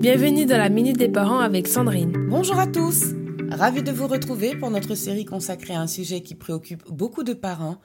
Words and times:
Bienvenue 0.00 0.46
dans 0.46 0.56
la 0.56 0.70
Minute 0.70 0.96
des 0.96 1.10
Parents 1.10 1.40
avec 1.40 1.68
Sandrine. 1.68 2.14
Bonjour 2.30 2.58
à 2.58 2.66
tous 2.66 3.08
Ravi 3.50 3.82
de 3.82 3.92
vous 3.92 4.06
retrouver 4.06 4.56
pour 4.56 4.70
notre 4.70 4.94
série 4.94 5.26
consacrée 5.26 5.74
à 5.74 5.82
un 5.82 5.86
sujet 5.86 6.22
qui 6.22 6.34
préoccupe 6.34 6.88
beaucoup 6.88 7.22
de 7.22 7.34
parents, 7.34 7.76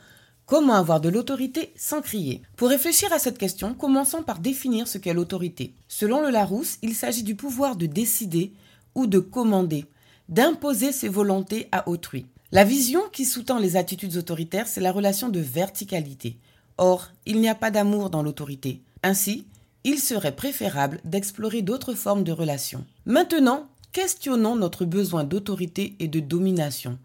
comment 0.46 0.76
avoir 0.76 1.02
de 1.02 1.10
l'autorité 1.10 1.74
sans 1.76 2.00
crier? 2.00 2.42
Pour 2.56 2.70
réfléchir 2.70 3.12
à 3.12 3.20
cette 3.20 3.38
question, 3.38 3.74
commençons 3.74 4.24
par 4.24 4.40
définir 4.40 4.88
ce 4.88 4.98
qu'est 4.98 5.14
l'autorité. 5.14 5.74
Selon 5.90 6.22
le 6.22 6.30
Larousse, 6.30 6.78
il 6.82 6.96
s'agit 6.96 7.24
du 7.24 7.36
pouvoir 7.36 7.76
de 7.76 7.86
décider 7.86 8.54
ou 8.96 9.08
de 9.08 9.20
commander, 9.20 9.84
d'imposer 10.30 10.94
ses 10.94 11.10
volontés 11.10 11.68
à 11.74 11.90
autrui. 11.90 12.28
La 12.54 12.64
vision 12.64 13.02
qui 13.12 13.26
sous-tend 13.26 13.60
les 13.60 13.76
attitudes 13.76 14.16
autoritaires, 14.16 14.68
c'est 14.68 14.80
la 14.80 14.94
relation 14.94 15.28
de 15.28 15.42
verticalité. 15.42 16.38
Or, 16.78 17.12
il 17.26 17.42
n'y 17.42 17.50
a 17.50 17.56
pas 17.56 17.72
d'amour 17.72 18.10
dans 18.10 18.24
l'autorité. 18.24 18.80
Ainsi, 19.04 19.48
il 19.86 20.00
serait 20.00 20.36
préférable 20.36 21.00
d'explorer 21.06 21.62
d'autres 21.62 21.94
formes 21.94 22.24
de 22.24 22.32
relations. 22.32 22.84
Maintenant, 23.06 23.68
questionnons 23.94 24.56
notre 24.56 24.84
besoin 24.84 25.24
d'autorité 25.24 25.96
et 26.00 26.08
de 26.08 26.20
domination. 26.20 26.98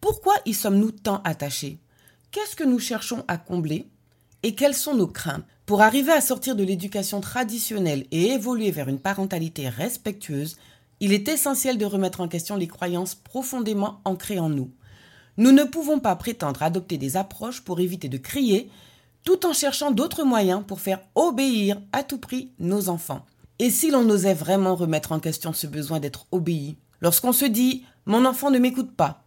Pourquoi 0.00 0.34
y 0.44 0.52
sommes-nous 0.52 0.90
tant 0.90 1.22
attachés? 1.22 1.78
Qu'est-ce 2.32 2.56
que 2.56 2.64
nous 2.64 2.80
cherchons 2.80 3.24
à 3.28 3.38
combler? 3.38 3.86
Et 4.42 4.56
quelles 4.56 4.74
sont 4.74 4.94
nos 4.94 5.06
craintes? 5.06 5.44
Pour 5.66 5.82
arriver 5.82 6.12
à 6.12 6.20
sortir 6.20 6.56
de 6.56 6.64
l'éducation 6.64 7.20
traditionnelle 7.20 8.06
et 8.10 8.32
évoluer 8.32 8.72
vers 8.72 8.88
une 8.88 9.00
parentalité 9.00 9.68
respectueuse, 9.68 10.56
il 10.98 11.12
est 11.12 11.28
essentiel 11.28 11.78
de 11.78 11.84
remettre 11.84 12.20
en 12.20 12.28
question 12.28 12.56
les 12.56 12.68
croyances 12.68 13.14
profondément 13.14 14.00
ancrées 14.04 14.40
en 14.40 14.48
nous. 14.48 14.72
Nous 15.36 15.52
ne 15.52 15.64
pouvons 15.64 16.00
pas 16.00 16.16
prétendre 16.16 16.64
adopter 16.64 16.98
des 16.98 17.16
approches 17.16 17.60
pour 17.60 17.78
éviter 17.78 18.08
de 18.08 18.18
crier 18.18 18.68
tout 19.26 19.44
en 19.44 19.52
cherchant 19.52 19.90
d'autres 19.90 20.22
moyens 20.22 20.62
pour 20.66 20.80
faire 20.80 21.00
obéir 21.16 21.82
à 21.92 22.04
tout 22.04 22.16
prix 22.16 22.52
nos 22.60 22.88
enfants. 22.88 23.26
Et 23.58 23.70
si 23.70 23.90
l'on 23.90 24.08
osait 24.08 24.34
vraiment 24.34 24.76
remettre 24.76 25.10
en 25.10 25.18
question 25.18 25.52
ce 25.52 25.66
besoin 25.66 26.00
d'être 26.00 26.26
obéi 26.30 26.76
Lorsqu'on 27.02 27.32
se 27.32 27.44
dit⁇ 27.44 27.82
Mon 28.06 28.24
enfant 28.24 28.50
ne 28.50 28.60
m'écoute 28.60 28.94
pas 28.94 29.24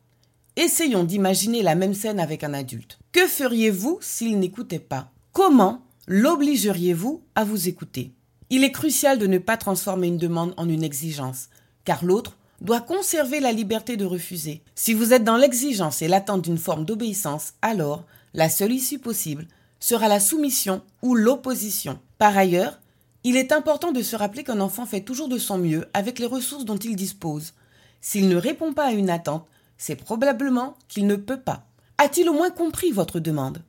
⁇essayons 0.63 1.03
d'imaginer 1.03 1.61
la 1.61 1.75
même 1.75 1.93
scène 1.93 2.19
avec 2.19 2.45
un 2.45 2.53
adulte. 2.53 2.97
Que 3.11 3.27
feriez-vous 3.27 3.99
s'il 4.01 4.39
n'écoutait 4.39 4.79
pas? 4.79 5.11
Comment 5.33 5.81
l'obligeriez-vous 6.07 7.21
à 7.35 7.43
vous 7.43 7.67
écouter? 7.67 8.13
Il 8.49 8.63
est 8.63 8.71
crucial 8.71 9.19
de 9.19 9.27
ne 9.27 9.37
pas 9.37 9.57
transformer 9.57 10.07
une 10.07 10.17
demande 10.17 10.53
en 10.55 10.69
une 10.69 10.83
exigence, 10.83 11.49
car 11.83 12.05
l'autre 12.05 12.37
doit 12.61 12.81
conserver 12.81 13.41
la 13.41 13.51
liberté 13.51 13.97
de 13.97 14.05
refuser. 14.05 14.63
Si 14.75 14.93
vous 14.93 15.11
êtes 15.13 15.25
dans 15.25 15.37
l'exigence 15.37 16.01
et 16.01 16.07
l'attente 16.07 16.41
d'une 16.41 16.57
forme 16.57 16.85
d'obéissance, 16.85 17.53
alors 17.61 18.05
la 18.33 18.49
seule 18.49 18.71
issue 18.71 18.99
possible 18.99 19.45
sera 19.79 20.07
la 20.07 20.19
soumission 20.19 20.81
ou 21.01 21.15
l'opposition. 21.15 21.99
Par 22.17 22.37
ailleurs, 22.37 22.79
il 23.23 23.35
est 23.35 23.51
important 23.51 23.91
de 23.91 24.01
se 24.01 24.15
rappeler 24.15 24.43
qu'un 24.43 24.59
enfant 24.59 24.85
fait 24.85 25.01
toujours 25.01 25.27
de 25.27 25.37
son 25.37 25.57
mieux 25.57 25.87
avec 25.93 26.19
les 26.19 26.25
ressources 26.25 26.65
dont 26.65 26.77
il 26.77 26.95
dispose. 26.95 27.53
S'il 28.01 28.29
ne 28.29 28.35
répond 28.35 28.73
pas 28.73 28.87
à 28.87 28.91
une 28.91 29.09
attente, 29.09 29.45
c'est 29.77 29.95
probablement 29.95 30.75
qu'il 30.87 31.07
ne 31.07 31.15
peut 31.15 31.39
pas. 31.39 31.65
A-t-il 31.97 32.29
au 32.29 32.33
moins 32.33 32.49
compris 32.49 32.91
votre 32.91 33.19
demande? 33.19 33.61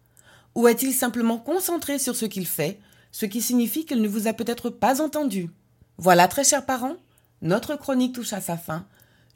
Ou 0.54 0.68
est-il 0.68 0.92
simplement 0.92 1.38
concentré 1.38 1.98
sur 1.98 2.14
ce 2.14 2.26
qu'il 2.26 2.46
fait, 2.46 2.78
ce 3.12 3.26
qui 3.26 3.42
signifie 3.42 3.84
qu'il 3.86 4.02
ne 4.02 4.08
vous 4.08 4.28
a 4.28 4.32
peut-être 4.32 4.70
pas 4.70 5.00
entendu? 5.00 5.50
Voilà, 5.98 6.28
très 6.28 6.44
chers 6.44 6.66
parents, 6.66 6.96
notre 7.42 7.76
chronique 7.76 8.14
touche 8.14 8.32
à 8.32 8.40
sa 8.40 8.56
fin. 8.56 8.86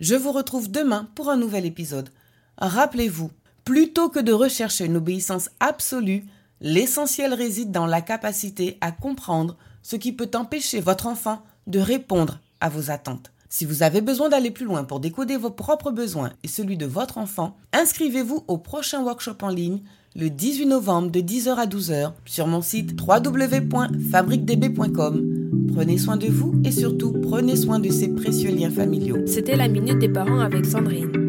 Je 0.01 0.15
vous 0.15 0.33
retrouve 0.33 0.71
demain 0.71 1.09
pour 1.15 1.31
un 1.31 1.37
nouvel 1.37 1.67
épisode. 1.67 2.11
Rappelez-vous, 2.59 3.31
plutôt 3.65 4.09
que 4.09 4.21
de 4.21 4.33
rechercher 4.33 4.85
une 4.87 4.97
obéissance 4.97 5.51
absolue, 5.61 6.25
L'essentiel 6.67 7.35
réside 7.35 7.73
dans 7.73 7.85
la 7.85 8.01
capacité 8.01 8.79
à 8.81 8.91
comprendre 8.91 9.59
ce 9.83 9.97
qui 9.97 10.13
peut 10.13 10.31
empêcher 10.35 10.81
votre 10.81 11.07
enfant 11.07 11.43
de 11.67 11.79
répondre 11.79 12.41
à 12.63 12.71
vos 12.71 12.91
attentes. 12.91 13.33
Si 13.51 13.67
vous 13.67 13.83
avez 13.83 14.01
besoin 14.01 14.31
d'aller 14.31 14.51
plus 14.51 14.65
loin 14.65 14.85
pour 14.85 14.99
décoder 14.99 15.37
vos 15.37 15.51
propres 15.51 15.91
besoins 15.91 16.33
et 16.43 16.49
celui 16.49 16.79
de 16.79 16.87
votre 16.87 17.19
enfant, 17.19 17.55
inscrivez-vous 17.75 18.45
au 18.49 18.57
prochain 18.57 19.03
workshop 19.03 19.37
en 19.43 19.51
ligne 19.51 19.83
le 20.17 20.31
18 20.31 20.65
novembre 20.65 21.11
de 21.11 21.21
10h 21.21 21.57
à 21.57 21.67
12h 21.67 22.13
sur 22.25 22.47
mon 22.47 22.63
site 22.63 22.99
www.fabriquedb.com. 22.99 25.69
Prenez 25.75 25.99
soin 25.99 26.17
de 26.17 26.29
vous 26.29 26.55
et 26.65 26.73
surtout 26.73 27.13
prenez 27.13 27.57
soin 27.57 27.79
de 27.79 27.91
ces 27.91 28.09
précieux 28.09 28.55
liens 28.55 28.71
familiaux. 28.71 29.19
C'était 29.27 29.57
la 29.57 29.69
minute 29.69 29.99
des 29.99 30.09
parents 30.09 30.41
avec 30.41 30.65
Sandrine. 30.65 31.24